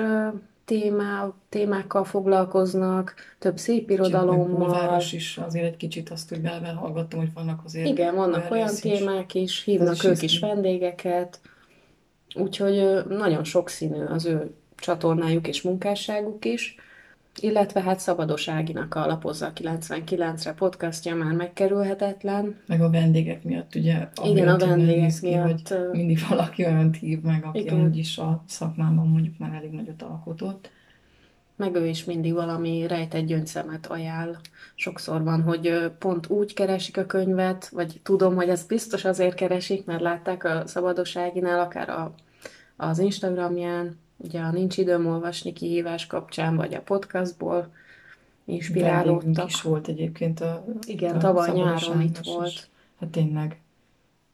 témá, 0.65 1.33
témákkal 1.49 2.05
foglalkoznak, 2.05 3.15
több 3.39 3.59
szép 3.59 3.91
irodalommal. 3.91 4.71
A 4.71 4.73
város 4.73 5.13
is 5.13 5.39
azért 5.39 5.65
egy 5.65 5.77
kicsit 5.77 6.11
azt, 6.11 6.29
hogy 6.29 6.41
hallgattam, 6.77 7.19
hogy 7.19 7.33
vannak 7.35 7.65
azért 7.65 7.89
Igen, 7.89 8.15
vannak 8.15 8.51
olyan 8.51 8.73
is. 8.73 8.81
témák 8.81 9.35
is, 9.35 9.65
hívnak 9.65 9.95
is 9.95 10.05
ők 10.05 10.23
is 10.23 10.39
vendégeket, 10.39 11.41
úgyhogy 12.35 13.05
nagyon 13.09 13.45
sokszínű 13.45 14.05
az 14.05 14.25
ő 14.25 14.51
csatornájuk 14.77 15.49
és 15.49 15.63
munkásságuk 15.63 16.45
is. 16.45 16.77
Illetve 17.41 17.83
hát 17.83 17.99
Szabados 17.99 18.49
Áginak 18.49 18.95
a 18.95 19.07
Lapozza 19.07 19.53
99-re 19.55 20.53
podcastja 20.53 21.15
már 21.15 21.33
megkerülhetetlen. 21.33 22.61
Meg 22.67 22.83
a 22.83 22.91
vendégek 22.91 23.43
miatt, 23.43 23.75
ugye? 23.75 24.09
Igen, 24.25 24.49
a 24.49 24.59
vendégek 24.59 25.13
ki, 25.21 25.29
miatt. 25.29 25.69
Hogy 25.69 25.91
mindig 25.91 26.19
valaki 26.29 26.65
olyan 26.65 26.93
hív 26.93 27.21
meg, 27.21 27.45
aki 27.45 27.59
igen. 27.59 27.75
amúgy 27.75 27.97
is 27.97 28.19
a 28.19 28.45
szakmában 28.49 29.09
mondjuk 29.09 29.39
már 29.39 29.55
elég 29.55 29.71
nagyot 29.71 30.03
alkotott. 30.03 30.71
Meg 31.57 31.75
ő 31.75 31.87
is 31.87 32.05
mindig 32.05 32.33
valami 32.33 32.87
rejtett 32.87 33.25
gyöngyszemet 33.25 33.87
ajánl. 33.87 34.37
Sokszor 34.75 35.23
van, 35.23 35.43
hogy 35.43 35.91
pont 35.99 36.29
úgy 36.29 36.55
keresik 36.55 36.97
a 36.97 37.07
könyvet, 37.07 37.69
vagy 37.69 38.01
tudom, 38.03 38.35
hogy 38.35 38.49
ez 38.49 38.67
biztos 38.67 39.05
azért 39.05 39.35
keresik, 39.35 39.85
mert 39.85 40.01
látták 40.01 40.45
a 40.45 40.63
Szabados 40.67 41.17
Áginál, 41.17 41.61
akár 41.61 41.89
a, 41.89 42.15
az 42.77 42.99
Instagramján, 42.99 43.99
ugye 44.25 44.41
a 44.41 44.51
Nincs 44.51 44.77
időm 44.77 45.07
olvasni 45.07 45.53
kihívás 45.53 46.07
kapcsán, 46.07 46.57
vagy 46.57 46.75
a 46.75 46.81
podcastból 46.81 47.73
inspirálódtak. 48.45 49.49
is 49.49 49.63
volt 49.63 49.89
egyébként 49.89 50.41
a 50.41 50.65
Igen, 50.87 51.15
a 51.15 51.19
tavaly 51.19 51.53
nyáron 51.53 52.01
itt 52.01 52.19
volt. 52.19 52.49
Is. 52.49 52.69
Hát 53.01 53.09
tényleg 53.09 53.59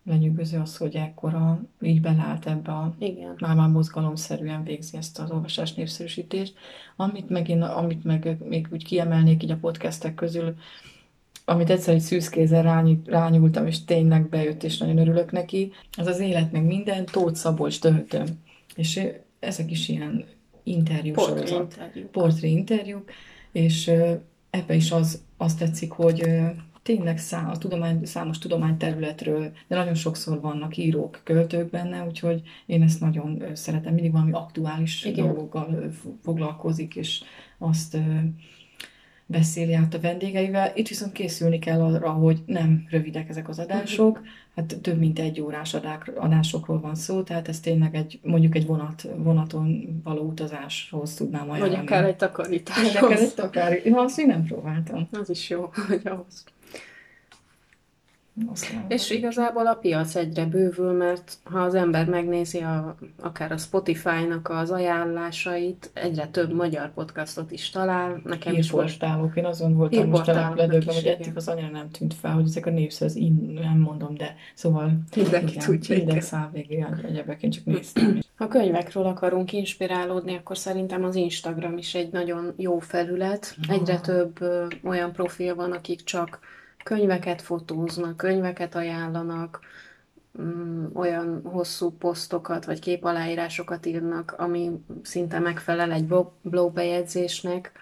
lenyűgöző 0.04 0.58
az, 0.58 0.76
hogy 0.76 0.94
ekkora 0.96 1.60
így 1.80 2.00
belállt 2.00 2.46
ebbe 2.46 2.72
a 2.72 2.94
Igen. 2.98 3.34
már 3.38 3.56
már 3.56 3.68
mozgalomszerűen 3.68 4.64
végzi 4.64 4.96
ezt 4.96 5.18
az 5.18 5.30
olvasás 5.30 5.74
népszerűsítést. 5.74 6.54
Amit 6.96 7.28
meg, 7.28 7.48
én, 7.48 7.62
amit 7.62 8.04
meg 8.04 8.36
még 8.44 8.68
úgy 8.72 8.84
kiemelnék 8.84 9.42
így 9.42 9.50
a 9.50 9.56
podcastek 9.56 10.14
közül, 10.14 10.54
amit 11.44 11.70
egyszer 11.70 11.94
egy 11.94 12.00
szűzkézzel 12.00 12.86
rányúltam, 13.04 13.66
és 13.66 13.84
tényleg 13.84 14.28
bejött, 14.28 14.62
és 14.62 14.78
nagyon 14.78 14.98
örülök 14.98 15.32
neki, 15.32 15.72
az 15.96 16.06
az 16.06 16.20
élet 16.20 16.52
meg 16.52 16.64
minden, 16.64 17.04
Tóth 17.04 17.34
Szabolcs 17.34 17.80
töhötöm. 17.80 18.26
És 18.74 19.00
ezek 19.40 19.70
is 19.70 19.88
ilyen 19.88 20.24
interjú 20.62 21.12
Portré 21.12 21.54
interjúk. 21.56 22.10
Portré 22.10 22.50
interjúk, 22.50 23.10
és 23.52 23.90
ebbe 24.50 24.74
is 24.74 24.90
az, 24.90 25.22
az 25.36 25.54
tetszik, 25.54 25.90
hogy 25.90 26.22
tényleg 26.82 27.18
szá, 27.18 27.50
a 27.50 27.58
tudomány, 27.58 28.04
számos 28.04 28.38
tudományterületről, 28.38 29.52
de 29.68 29.76
nagyon 29.76 29.94
sokszor 29.94 30.40
vannak 30.40 30.76
írók, 30.76 31.20
költők 31.24 31.70
benne, 31.70 32.04
úgyhogy 32.04 32.42
én 32.66 32.82
ezt 32.82 33.00
nagyon 33.00 33.42
szeretem. 33.52 33.94
Mindig 33.94 34.12
valami 34.12 34.32
aktuális 34.32 35.04
Igen. 35.04 35.24
dolgokkal 35.24 35.90
foglalkozik, 36.22 36.96
és 36.96 37.22
azt 37.58 37.96
beszéli 39.26 39.72
át 39.72 39.94
a 39.94 40.00
vendégeivel. 40.00 40.72
Itt 40.74 40.88
viszont 40.88 41.12
készülni 41.12 41.58
kell 41.58 41.80
arra, 41.80 42.10
hogy 42.10 42.42
nem 42.46 42.86
rövidek 42.90 43.28
ezek 43.28 43.48
az 43.48 43.58
adások, 43.58 44.10
uh-huh. 44.10 44.28
hát 44.60 44.80
több 44.80 44.98
mint 44.98 45.18
egy 45.18 45.40
órás 45.40 45.74
adák, 45.74 46.12
adásokról 46.16 46.80
van 46.80 46.94
szó, 46.94 47.22
tehát 47.22 47.48
ez 47.48 47.60
tényleg 47.60 47.94
egy, 47.94 48.20
mondjuk 48.22 48.54
egy 48.54 48.66
vonat, 48.66 49.08
vonaton 49.16 50.00
való 50.04 50.22
utazáshoz 50.22 51.14
tudnám 51.14 51.50
ajánlani. 51.50 51.70
Vagy 51.70 51.80
akár 51.80 52.04
egy 52.04 52.16
takarításhoz. 52.16 52.92
Vagy 52.92 53.04
akár 53.04 53.18
egy 53.18 53.34
takarításhoz. 53.34 54.04
Azt 54.04 54.16
még 54.16 54.26
nem 54.26 54.44
próbáltam. 54.44 55.08
Az 55.12 55.30
is 55.30 55.50
jó, 55.50 55.70
hogy 55.88 56.00
ahhoz. 56.04 56.44
És 58.88 59.10
igazából 59.10 59.66
a 59.66 59.74
piac 59.74 60.14
egyre 60.14 60.44
bővül, 60.44 60.92
mert 60.92 61.38
ha 61.44 61.58
az 61.58 61.74
ember 61.74 62.06
megnézi 62.06 62.58
a, 62.58 62.96
akár 63.22 63.52
a 63.52 63.56
Spotify-nak 63.56 64.48
az 64.48 64.70
ajánlásait, 64.70 65.90
egyre 65.94 66.26
több 66.26 66.52
magyar 66.52 66.92
podcastot 66.92 67.50
is 67.50 67.70
talál. 67.70 68.20
Nekem 68.24 68.54
is 68.54 68.70
volt. 68.70 69.04
Én 69.34 69.44
azon 69.44 69.74
voltam 69.74 70.08
most 70.08 70.28
a 70.28 70.52
ledőben, 70.56 70.94
hogy 70.94 71.06
eddig 71.06 71.32
az 71.34 71.48
annyira 71.48 71.68
nem 71.68 71.90
tűnt 71.90 72.14
fel, 72.14 72.32
hogy 72.32 72.44
ezek 72.44 72.66
a 72.66 72.70
népszerű, 72.70 73.20
én 73.20 73.58
nem 73.62 73.78
mondom, 73.78 74.14
de 74.14 74.34
szóval 74.54 74.98
mindenki 75.16 75.52
igen, 75.52 75.64
tudja. 75.64 75.96
Minden 75.96 76.50
végig 76.52 76.84
egyebek, 77.06 77.42
én 77.42 77.50
csak 77.50 77.64
néztem. 77.74 78.18
Ha 78.36 78.48
könyvekről 78.48 79.04
akarunk 79.04 79.52
inspirálódni, 79.52 80.36
akkor 80.36 80.58
szerintem 80.58 81.04
az 81.04 81.14
Instagram 81.14 81.78
is 81.78 81.94
egy 81.94 82.12
nagyon 82.12 82.52
jó 82.56 82.78
felület. 82.78 83.56
Egyre 83.68 84.00
több 84.00 84.40
ö, 84.40 84.66
olyan 84.84 85.12
profil 85.12 85.54
van, 85.54 85.72
akik 85.72 86.04
csak 86.04 86.38
könyveket 86.82 87.42
fotóznak, 87.42 88.16
könyveket 88.16 88.74
ajánlanak, 88.74 89.60
mm, 90.42 90.84
olyan 90.94 91.40
hosszú 91.44 91.90
posztokat 91.90 92.64
vagy 92.64 92.78
képaláírásokat 92.78 93.86
írnak, 93.86 94.34
ami 94.38 94.84
szinte 95.02 95.38
megfelel 95.38 95.92
egy 95.92 96.14
blogbejegyzésnek, 96.42 97.72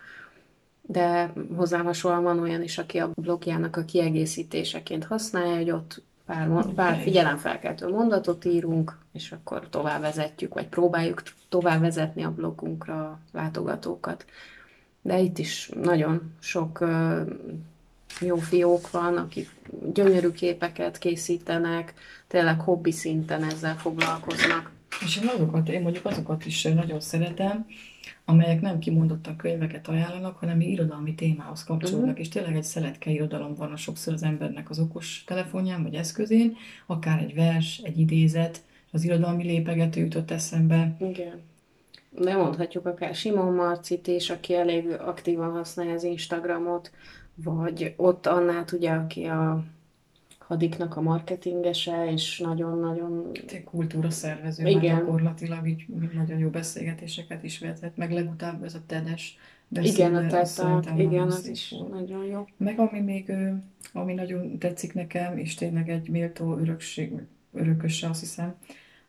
de 0.82 1.32
hozzám 1.56 1.84
hasonlóan 1.84 2.22
van 2.22 2.38
olyan 2.38 2.62
is, 2.62 2.78
aki 2.78 2.98
a 2.98 3.10
blogjának 3.14 3.76
a 3.76 3.84
kiegészítéseként 3.84 5.04
használja, 5.04 5.56
hogy 5.56 5.70
ott 5.70 6.02
pár, 6.26 6.64
pár 6.74 6.96
figyelemfelkeltő 6.96 7.88
mondatot 7.88 8.44
írunk, 8.44 8.98
és 9.12 9.32
akkor 9.32 9.68
tovább 9.68 10.00
vezetjük, 10.00 10.54
vagy 10.54 10.68
próbáljuk 10.68 11.22
tovább 11.48 11.80
vezetni 11.80 12.22
a 12.24 12.30
blogunkra 12.30 12.94
a 12.94 13.18
látogatókat. 13.32 14.24
De 15.02 15.18
itt 15.18 15.38
is 15.38 15.70
nagyon 15.82 16.34
sok 16.38 16.84
jó 18.20 18.36
fiók 18.36 18.90
van, 18.90 19.16
akik 19.16 19.50
gyönyörű 19.92 20.30
képeket 20.30 20.98
készítenek, 20.98 21.94
tényleg 22.26 22.60
hobbi 22.60 22.92
szinten 22.92 23.44
ezzel 23.44 23.76
foglalkoznak. 23.76 24.70
És 25.04 25.16
én 25.16 25.28
azokat, 25.34 25.68
én 25.68 25.82
mondjuk 25.82 26.04
azokat 26.04 26.46
is 26.46 26.62
nagyon 26.62 27.00
szeretem, 27.00 27.66
amelyek 28.24 28.60
nem 28.60 28.78
kimondottan 28.78 29.36
könyveket 29.36 29.88
ajánlanak, 29.88 30.36
hanem 30.36 30.60
irodalmi 30.60 31.14
témához 31.14 31.64
kapcsolódnak, 31.64 32.08
uh-huh. 32.08 32.20
és 32.20 32.28
tényleg 32.28 32.56
egy 32.56 32.64
szeletke 32.64 33.10
irodalom 33.10 33.54
van 33.54 33.72
a 33.72 33.76
sokszor 33.76 34.12
az 34.12 34.22
embernek 34.22 34.70
az 34.70 34.78
okos 34.78 35.24
telefonján 35.26 35.82
vagy 35.82 35.94
eszközén, 35.94 36.56
akár 36.86 37.22
egy 37.22 37.34
vers, 37.34 37.80
egy 37.84 37.98
idézet, 37.98 38.62
az 38.92 39.04
irodalmi 39.04 39.44
lépegető 39.44 40.00
jutott 40.00 40.30
eszembe. 40.30 40.96
Igen. 41.00 41.40
De 42.10 42.36
mondhatjuk 42.36 42.86
akár 42.86 43.14
Simon 43.14 43.54
Marcit 43.54 44.06
is, 44.06 44.30
aki 44.30 44.54
elég 44.54 44.88
aktívan 44.90 45.50
használja 45.50 45.92
az 45.92 46.04
Instagramot, 46.04 46.90
vagy 47.44 47.94
ott 47.96 48.26
Annát, 48.26 48.72
ugye, 48.72 48.90
aki 48.90 49.24
a 49.24 49.64
hadiknak 50.38 50.96
a 50.96 51.00
marketingese, 51.00 52.10
és 52.12 52.38
nagyon-nagyon... 52.38 53.30
Kultúra 53.64 54.10
szervező, 54.10 54.66
Igen. 54.66 54.80
gyakorlatilag 54.98 55.68
így 55.68 55.84
nagyon 56.14 56.38
jó 56.38 56.48
beszélgetéseket 56.48 57.42
is 57.42 57.58
vezet, 57.58 57.96
meg 57.96 58.12
legutább 58.12 58.64
ez 58.64 58.74
a 58.74 58.80
TEDes 58.86 59.38
igen, 59.68 60.14
a 60.14 60.26
TED 60.26 60.98
igen, 60.98 61.26
az, 61.26 61.34
az 61.34 61.48
is 61.48 61.70
volt. 61.70 61.92
nagyon 61.92 62.24
jó. 62.24 62.46
Meg 62.56 62.78
ami 62.78 63.00
még, 63.00 63.32
ami 63.92 64.14
nagyon 64.14 64.58
tetszik 64.58 64.94
nekem, 64.94 65.38
és 65.38 65.54
tényleg 65.54 65.88
egy 65.88 66.08
méltó 66.08 66.56
örökség, 66.58 67.12
örököse, 67.52 68.08
azt 68.08 68.20
hiszem, 68.20 68.54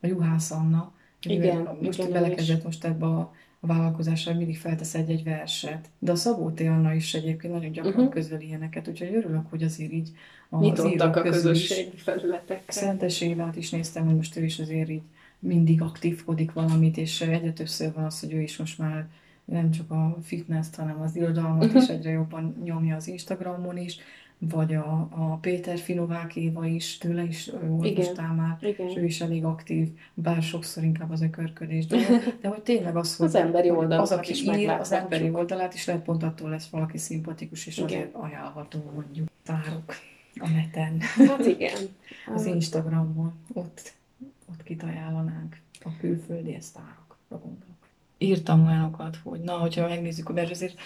a 0.01 0.07
Juhász 0.07 0.51
Anna. 0.51 0.93
Igen, 1.21 1.77
most 1.81 1.99
igen, 1.99 2.11
belekezdett 2.11 2.63
most 2.63 2.85
ebbe 2.85 3.05
a 3.05 3.31
a 3.59 3.67
vállalkozásra 3.67 4.33
mindig 4.33 4.57
feltesz 4.57 4.95
egy-egy 4.95 5.23
verset. 5.23 5.89
De 5.99 6.11
a 6.11 6.15
Szabó 6.15 6.51
T. 6.51 6.59
Anna 6.59 6.93
is 6.93 7.13
egyébként 7.13 7.53
nagyon 7.53 7.71
gyakran 7.71 7.93
uh-huh. 7.93 8.13
közöl 8.13 8.39
ilyeneket, 8.39 8.87
úgyhogy 8.87 9.15
örülök, 9.15 9.49
hogy 9.49 9.63
azért 9.63 9.91
így 9.91 10.11
a 10.49 10.59
Nyitottak 10.59 11.15
a 11.15 11.21
közösségi 11.21 11.97
felületekre. 11.97 12.71
Szentes 12.71 13.21
Évát 13.21 13.55
is 13.55 13.69
néztem, 13.69 14.05
hogy 14.05 14.15
most 14.15 14.37
ő 14.37 14.43
is 14.43 14.59
azért 14.59 14.89
így 14.89 15.01
mindig 15.39 15.81
aktívkodik 15.81 16.53
valamit, 16.53 16.97
és 16.97 17.21
egyre 17.21 17.53
többször 17.53 17.93
van 17.93 18.03
az, 18.03 18.19
hogy 18.19 18.33
ő 18.33 18.41
is 18.41 18.57
most 18.57 18.77
már 18.77 19.07
nem 19.45 19.71
csak 19.71 19.91
a 19.91 20.17
fitness 20.23 20.67
hanem 20.77 21.01
az 21.01 21.15
irodalmat 21.15 21.65
uh-huh. 21.65 21.81
is 21.81 21.89
egyre 21.89 22.09
jobban 22.09 22.55
nyomja 22.63 22.95
az 22.95 23.07
Instagramon 23.07 23.77
is. 23.77 23.97
Vagy 24.39 24.73
a, 24.73 25.07
a 25.09 25.37
Péter 25.41 25.77
Finovák 25.77 26.35
Éva 26.35 26.65
is, 26.65 26.97
tőle 26.97 27.23
is 27.23 27.51
olvastál 27.69 28.33
már, 28.33 28.57
Igen. 28.61 28.87
és 28.87 28.95
ő 28.95 29.05
is 29.05 29.21
elég 29.21 29.45
aktív, 29.45 29.89
bár 30.13 30.41
sokszor 30.41 30.83
inkább 30.83 31.11
az 31.11 31.21
ökörködés, 31.21 31.85
de, 31.85 31.97
de 32.41 32.47
hogy 32.47 32.61
tényleg 32.61 32.95
az, 32.95 33.15
hogy 33.17 33.27
Az 33.27 33.35
emberi 33.35 33.69
oldalakat 33.69 34.11
az, 34.11 34.17
aki 34.17 34.31
is 34.31 34.41
ír, 34.41 34.69
az 34.69 34.91
emberi 34.91 35.29
oldalát 35.29 35.73
is 35.73 35.85
lehet 35.85 36.03
pont 36.03 36.23
attól 36.23 36.49
lesz 36.49 36.69
valaki 36.69 36.97
szimpatikus, 36.97 37.67
és 37.67 37.77
Igen. 37.77 37.87
azért 37.87 38.13
ajánlható 38.13 38.91
mondjuk 38.95 39.29
tárok 39.43 39.93
a 40.39 40.49
neten, 40.49 40.99
Hát 40.99 41.45
igen. 41.45 41.77
az 42.35 42.45
Instagramon, 42.45 43.33
ott, 43.53 43.93
ott 44.49 44.63
kit 44.63 44.83
ajánlanánk, 44.83 45.57
a 45.83 45.89
külföldi 45.99 46.57
sztárokra 46.59 47.15
gondolok. 47.29 47.68
Írtam 48.21 48.65
olyanokat, 48.65 49.17
hogy 49.23 49.39
na, 49.39 49.53
hogyha 49.53 49.87
megnézzük, 49.87 50.33
mert 50.33 50.51
azért 50.51 50.79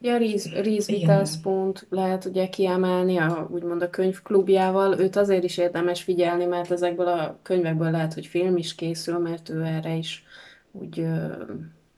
Ja, 0.00 0.16
Reese, 0.16 0.62
Reese 0.62 0.92
Witherspoon 0.92 1.72
lehet 1.88 2.24
ugye 2.24 2.48
kiemelni, 2.48 3.16
a, 3.16 3.48
úgymond 3.50 3.82
a 3.82 3.90
könyvklubjával. 3.90 4.98
Őt 4.98 5.16
azért 5.16 5.44
is 5.44 5.58
érdemes 5.58 6.02
figyelni, 6.02 6.44
mert 6.44 6.70
ezekből 6.70 7.06
a 7.06 7.38
könyvekből 7.42 7.90
lehet, 7.90 8.14
hogy 8.14 8.26
film 8.26 8.56
is 8.56 8.74
készül, 8.74 9.18
mert 9.18 9.48
ő 9.48 9.64
erre 9.64 9.94
is 9.94 10.24
úgy 10.72 11.00
ö, 11.00 11.26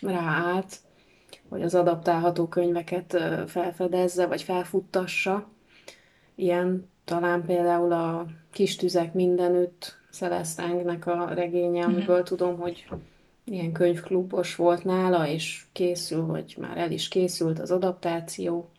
ráállt, 0.01 0.77
hogy 1.49 1.63
az 1.63 1.75
adaptálható 1.75 2.49
könyveket 2.49 3.15
ö, 3.15 3.43
felfedezze, 3.47 4.27
vagy 4.27 4.43
felfuttassa. 4.43 5.49
Ilyen 6.35 6.89
talán 7.05 7.45
például 7.45 7.93
a 7.93 8.27
Kis 8.53 8.77
tüzek 8.77 9.15
mindenütt, 9.15 9.99
Celeste 10.11 10.63
Engnek 10.63 11.07
a 11.07 11.29
regénye, 11.35 11.85
amiből 11.85 12.23
tudom, 12.23 12.59
hogy 12.59 12.87
ilyen 13.51 13.73
könyvklubos 13.73 14.57
volt 14.57 14.85
nála, 14.85 15.27
és 15.27 15.65
készül, 15.73 16.27
vagy 16.27 16.57
már 16.61 16.79
el 16.79 16.91
is 16.91 17.09
készült 17.09 17.59
az 17.59 17.71
adaptáció. 17.71 18.71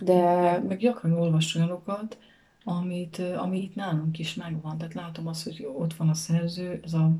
De 0.00 0.40
meg, 0.40 0.66
meg 0.66 0.78
gyakran 0.78 1.12
olvas 1.12 1.54
olyanokat, 1.54 2.18
amit, 2.64 3.18
ö, 3.18 3.34
ami 3.34 3.62
itt 3.62 3.74
nálunk 3.74 4.18
is 4.18 4.34
megvan. 4.34 4.78
Tehát 4.78 4.94
látom 4.94 5.26
azt, 5.26 5.44
hogy 5.44 5.68
ott 5.78 5.94
van 5.94 6.08
a 6.08 6.14
szerző, 6.14 6.80
ez 6.84 6.92
a, 6.92 7.10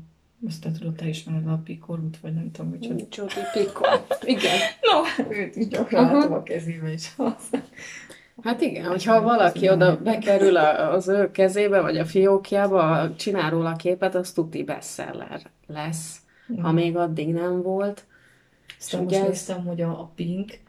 ezt 0.47 0.61
te 0.61 0.71
tudod, 0.71 0.95
te 0.95 1.07
ismered 1.07 1.47
a 1.47 1.61
Pikorút, 1.63 2.19
vagy 2.19 2.33
nem 2.33 2.51
tudom, 2.51 2.69
hogy 2.69 3.07
Jodi 3.11 3.33
Picoult. 3.53 4.17
Igen. 4.23 4.57
No, 4.91 5.25
őt 5.35 5.55
is 5.55 5.67
gyakran 5.67 6.03
Aha. 6.03 6.17
látom 6.17 6.33
a 6.33 6.43
kezébe, 6.43 6.91
az. 7.17 7.49
Hát 8.43 8.61
igen, 8.61 8.85
hogyha 8.85 9.21
valaki 9.21 9.69
oda 9.69 9.97
bekerül 9.97 10.57
az 10.57 11.07
ő 11.07 11.31
kezébe, 11.31 11.81
vagy 11.81 11.97
a 11.97 12.05
fiókjába, 12.05 13.15
csinál 13.15 13.49
róla 13.49 13.75
képet, 13.75 14.15
az 14.15 14.31
tuti 14.31 14.63
bestseller 14.63 15.41
lesz, 15.69 16.21
ha 16.57 16.71
még 16.71 16.97
addig 16.97 17.33
nem 17.33 17.61
volt. 17.61 18.05
Aztán 18.79 19.03
most 19.03 19.15
ugye 19.15 19.27
néztem, 19.27 19.65
hogy 19.65 19.81
a, 19.81 19.89
a 19.89 20.11
Pink, 20.15 20.59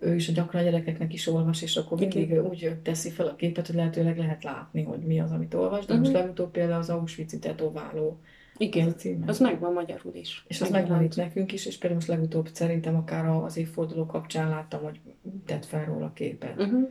ő 0.00 0.14
is 0.14 0.28
a 0.28 0.32
gyakran 0.32 0.62
a 0.62 0.64
gyerekeknek 0.64 1.12
is 1.12 1.26
olvas, 1.26 1.62
és 1.62 1.76
akkor 1.76 1.98
mindig 1.98 2.42
úgy 2.42 2.76
teszi 2.82 3.10
fel 3.10 3.26
a 3.26 3.34
képet, 3.34 3.66
hogy 3.66 3.76
lehetőleg 3.76 4.18
lehet 4.18 4.44
látni, 4.44 4.82
hogy 4.82 4.98
mi 4.98 5.20
az, 5.20 5.30
amit 5.30 5.54
olvas, 5.54 5.84
de 5.84 5.96
most 5.96 6.12
legutóbb 6.12 6.50
például 6.50 6.80
az 6.80 6.90
Auschwitz-i 6.90 7.38
tetováló 7.38 8.18
az 8.58 8.60
a 8.60 8.64
Igen, 8.64 8.96
címe. 8.96 9.24
az 9.26 9.38
megvan 9.38 9.72
magyarul 9.72 10.14
is. 10.14 10.44
És 10.48 10.60
az 10.60 10.70
megvan 10.70 11.02
itt 11.02 11.16
nekünk 11.16 11.52
is, 11.52 11.66
és 11.66 11.78
például 11.78 12.00
most 12.00 12.10
legutóbb 12.10 12.48
szerintem 12.52 12.96
akár 12.96 13.26
az 13.26 13.56
évforduló 13.56 14.06
kapcsán 14.06 14.48
láttam, 14.48 14.82
hogy 14.82 15.00
tett 15.46 15.64
fel 15.64 15.84
róla 15.84 16.12
képet. 16.14 16.60
Uh-huh. 16.60 16.88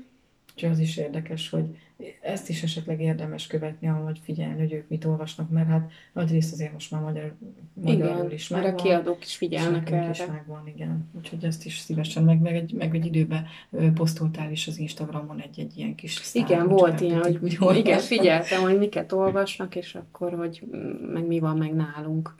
Úgyhogy 0.53 0.71
az 0.71 0.79
is 0.79 0.97
érdekes, 0.97 1.49
hogy 1.49 1.77
ezt 2.21 2.49
is 2.49 2.63
esetleg 2.63 3.01
érdemes 3.01 3.47
követni, 3.47 3.87
ahogy 3.87 4.19
figyelni, 4.23 4.59
hogy 4.59 4.73
ők 4.73 4.89
mit 4.89 5.05
olvasnak, 5.05 5.49
mert 5.49 5.67
hát 5.67 5.91
nagy 6.13 6.31
rész 6.31 6.51
azért 6.51 6.73
most 6.73 6.91
már 6.91 7.01
magyar, 7.01 7.35
magyarul 7.73 8.15
Igen, 8.15 8.31
is 8.31 8.47
mert 8.47 8.63
a 8.63 8.67
megvan. 8.67 8.83
kiadók 8.85 9.25
is 9.25 9.35
figyelnek 9.35 9.89
nekünk 9.89 10.13
is 10.13 10.19
erre. 10.19 10.31
megvan, 10.31 10.67
igen. 10.67 11.09
Úgyhogy 11.17 11.43
ezt 11.43 11.65
is 11.65 11.77
szívesen, 11.77 12.23
meg, 12.23 12.41
meg, 12.41 12.55
egy, 12.55 12.73
meg 12.73 12.95
egy 12.95 13.05
időben 13.05 13.45
posztoltál 13.93 14.51
is 14.51 14.67
az 14.67 14.77
Instagramon 14.77 15.41
egy-egy 15.41 15.77
ilyen 15.77 15.95
kis 15.95 16.13
sztár, 16.13 16.43
Igen, 16.49 16.67
volt 16.67 16.91
úgyhogy 16.93 17.07
ilyen, 17.07 17.21
hogy 17.21 17.39
úgy 17.41 17.57
olvasnak. 17.59 17.85
igen, 17.85 17.99
figyeltem, 17.99 18.61
hogy 18.61 18.77
miket 18.77 19.11
olvasnak, 19.11 19.75
és 19.75 19.95
akkor, 19.95 20.33
hogy 20.33 20.63
mm, 20.75 20.79
meg 21.13 21.27
mi 21.27 21.39
van 21.39 21.57
meg 21.57 21.73
nálunk. 21.73 22.35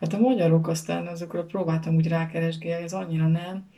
Hát 0.00 0.12
a 0.12 0.18
magyarok 0.18 0.68
aztán 0.68 1.06
azokra 1.06 1.44
próbáltam 1.44 1.94
úgy 1.94 2.08
rákeresgélni, 2.08 2.84
ez 2.84 2.92
annyira 2.92 3.26
nem. 3.28 3.70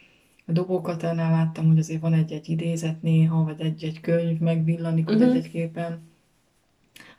A 0.49 0.52
dobókatánál 0.52 1.31
láttam, 1.31 1.67
hogy 1.67 1.78
azért 1.78 2.00
van 2.00 2.12
egy-egy 2.12 2.49
idézet 2.49 3.02
néha, 3.02 3.45
vagy 3.45 3.61
egy-egy 3.61 4.00
könyv 4.00 4.38
megvillanik 4.38 5.09
ott 5.11 5.18
Mhm. 5.18 5.29
egy-egy 5.29 5.51
képen. 5.51 6.07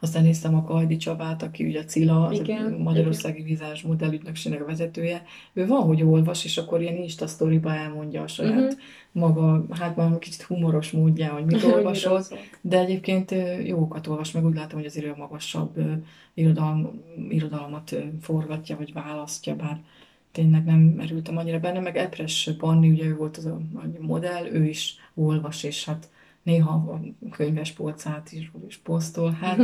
Aztán 0.01 0.23
néztem 0.23 0.55
a 0.55 0.63
Kajdi 0.63 0.97
Csabát, 0.97 1.43
aki 1.43 1.65
ugye 1.65 1.79
a 1.79 1.83
Cila, 1.83 2.25
az 2.25 2.39
Igen, 2.39 2.73
a 2.73 2.77
Magyarországi 2.77 3.41
Vizás 3.43 3.81
modellügynökségnek 3.81 4.61
a 4.61 4.65
vezetője. 4.65 5.23
Ő 5.53 5.67
van, 5.67 5.81
hogy 5.81 6.03
olvas, 6.03 6.45
és 6.45 6.57
akkor 6.57 6.81
ilyen 6.81 6.95
Insta 6.95 7.27
sztoriba 7.27 7.73
elmondja 7.73 8.21
a 8.21 8.27
saját 8.27 8.55
Mhm. 8.55 8.79
maga, 9.11 9.65
hát 9.69 9.95
már 9.95 10.19
kicsit 10.19 10.41
humoros 10.41 10.91
módján, 10.91 11.31
hogy 11.31 11.45
mit 11.45 11.63
olvasott. 11.73 12.37
De 12.61 12.79
egyébként 12.79 13.35
jókat 13.65 14.07
olvas, 14.07 14.31
meg 14.31 14.45
úgy 14.45 14.55
látom, 14.55 14.77
hogy 14.79 14.87
azért 14.87 15.05
ő 15.05 15.11
a 15.11 15.15
magasabb 15.17 15.77
ö, 15.77 15.91
irodalom, 16.33 17.01
irodalmat 17.29 17.95
forgatja, 18.21 18.77
vagy 18.77 18.93
választja, 18.93 19.55
bár 19.55 19.81
tényleg 20.31 20.63
nem 20.63 20.79
merültem 20.79 21.37
annyira 21.37 21.59
benne, 21.59 21.79
meg 21.79 21.97
Epres 21.97 22.49
Panni, 22.57 22.89
ugye 22.89 23.05
ő 23.05 23.15
volt 23.15 23.37
az 23.37 23.45
a, 23.45 23.59
a 23.75 23.85
modell, 23.99 24.45
ő 24.45 24.65
is 24.65 24.95
olvas, 25.13 25.63
és 25.63 25.85
hát 25.85 26.09
néha 26.43 26.71
a 26.71 27.01
könyves 27.31 27.71
polcát 27.71 28.31
is, 28.31 28.51
is 28.67 28.77
posztol, 28.77 29.31
hát 29.31 29.57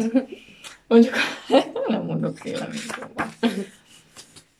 mondjuk 0.87 1.13
nem 1.87 2.05
mondok 2.05 2.43
véleményt 2.43 2.95
róla. 2.95 3.29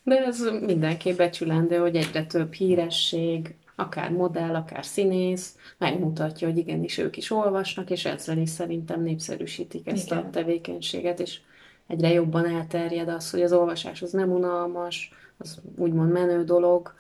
De 0.04 0.26
ez 0.26 0.50
mindenképp 0.62 1.18
becsülendő, 1.18 1.78
hogy 1.78 1.96
egyre 1.96 2.26
több 2.26 2.54
híresség, 2.54 3.56
akár 3.76 4.12
modell, 4.12 4.56
akár 4.56 4.86
színész, 4.86 5.58
megmutatja, 5.78 6.48
hogy 6.48 6.58
igenis 6.58 6.98
ők 6.98 7.18
is 7.18 7.32
olvasnak, 7.32 7.90
és 7.90 8.06
ezzel 8.06 8.38
is 8.38 8.50
szerintem 8.50 9.04
népszerűsítik 9.04 9.88
ezt 9.88 10.12
Igen. 10.12 10.18
a 10.18 10.30
tevékenységet, 10.30 11.20
és 11.20 11.40
egyre 11.88 12.10
jobban 12.10 12.46
elterjed 12.46 13.08
az, 13.08 13.32
hogy 13.32 13.42
az 13.42 13.54
olvasás 13.54 14.02
az 14.02 14.12
nem 14.12 14.32
unalmas, 14.32 15.12
az 15.38 15.62
úgymond 15.76 16.12
menő 16.12 16.44
dolog, 16.44 16.94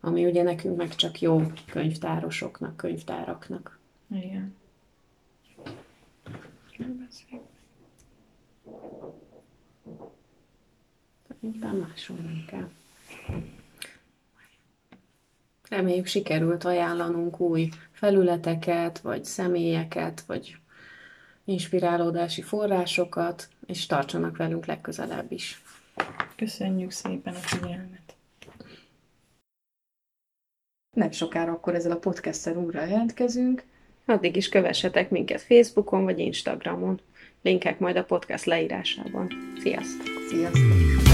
ami 0.00 0.24
ugye 0.26 0.42
nekünk 0.42 0.76
meg 0.76 0.94
csak 0.94 1.20
jó 1.20 1.42
könyvtárosoknak, 1.70 2.76
könyvtáraknak. 2.76 3.78
Igen. 4.10 4.54
Szerintem 11.28 11.76
máshol 11.76 12.16
nem 12.16 12.44
kell. 12.46 12.68
Reméljük 15.68 16.06
sikerült 16.06 16.64
ajánlanunk 16.64 17.40
új 17.40 17.68
felületeket, 17.90 18.98
vagy 18.98 19.24
személyeket, 19.24 20.20
vagy 20.20 20.56
inspirálódási 21.44 22.42
forrásokat, 22.42 23.48
és 23.66 23.86
tartsanak 23.86 24.36
velünk 24.36 24.66
legközelebb 24.66 25.32
is. 25.32 25.62
Köszönjük 26.36 26.90
szépen 26.90 27.34
a 27.34 27.38
figyelmet! 27.38 28.16
Nem 30.96 31.10
sokára 31.10 31.52
akkor 31.52 31.74
ezzel 31.74 31.92
a 31.92 31.96
podcasttel 31.96 32.56
újra 32.56 32.84
jelentkezünk. 32.84 33.62
Addig 34.06 34.36
is 34.36 34.48
kövessetek 34.48 35.10
minket 35.10 35.40
Facebookon 35.40 36.04
vagy 36.04 36.18
Instagramon. 36.18 37.00
Linkek 37.42 37.78
majd 37.78 37.96
a 37.96 38.04
podcast 38.04 38.44
leírásában. 38.44 39.28
Sziasztok! 39.58 40.06
Sziasztok! 40.28 41.13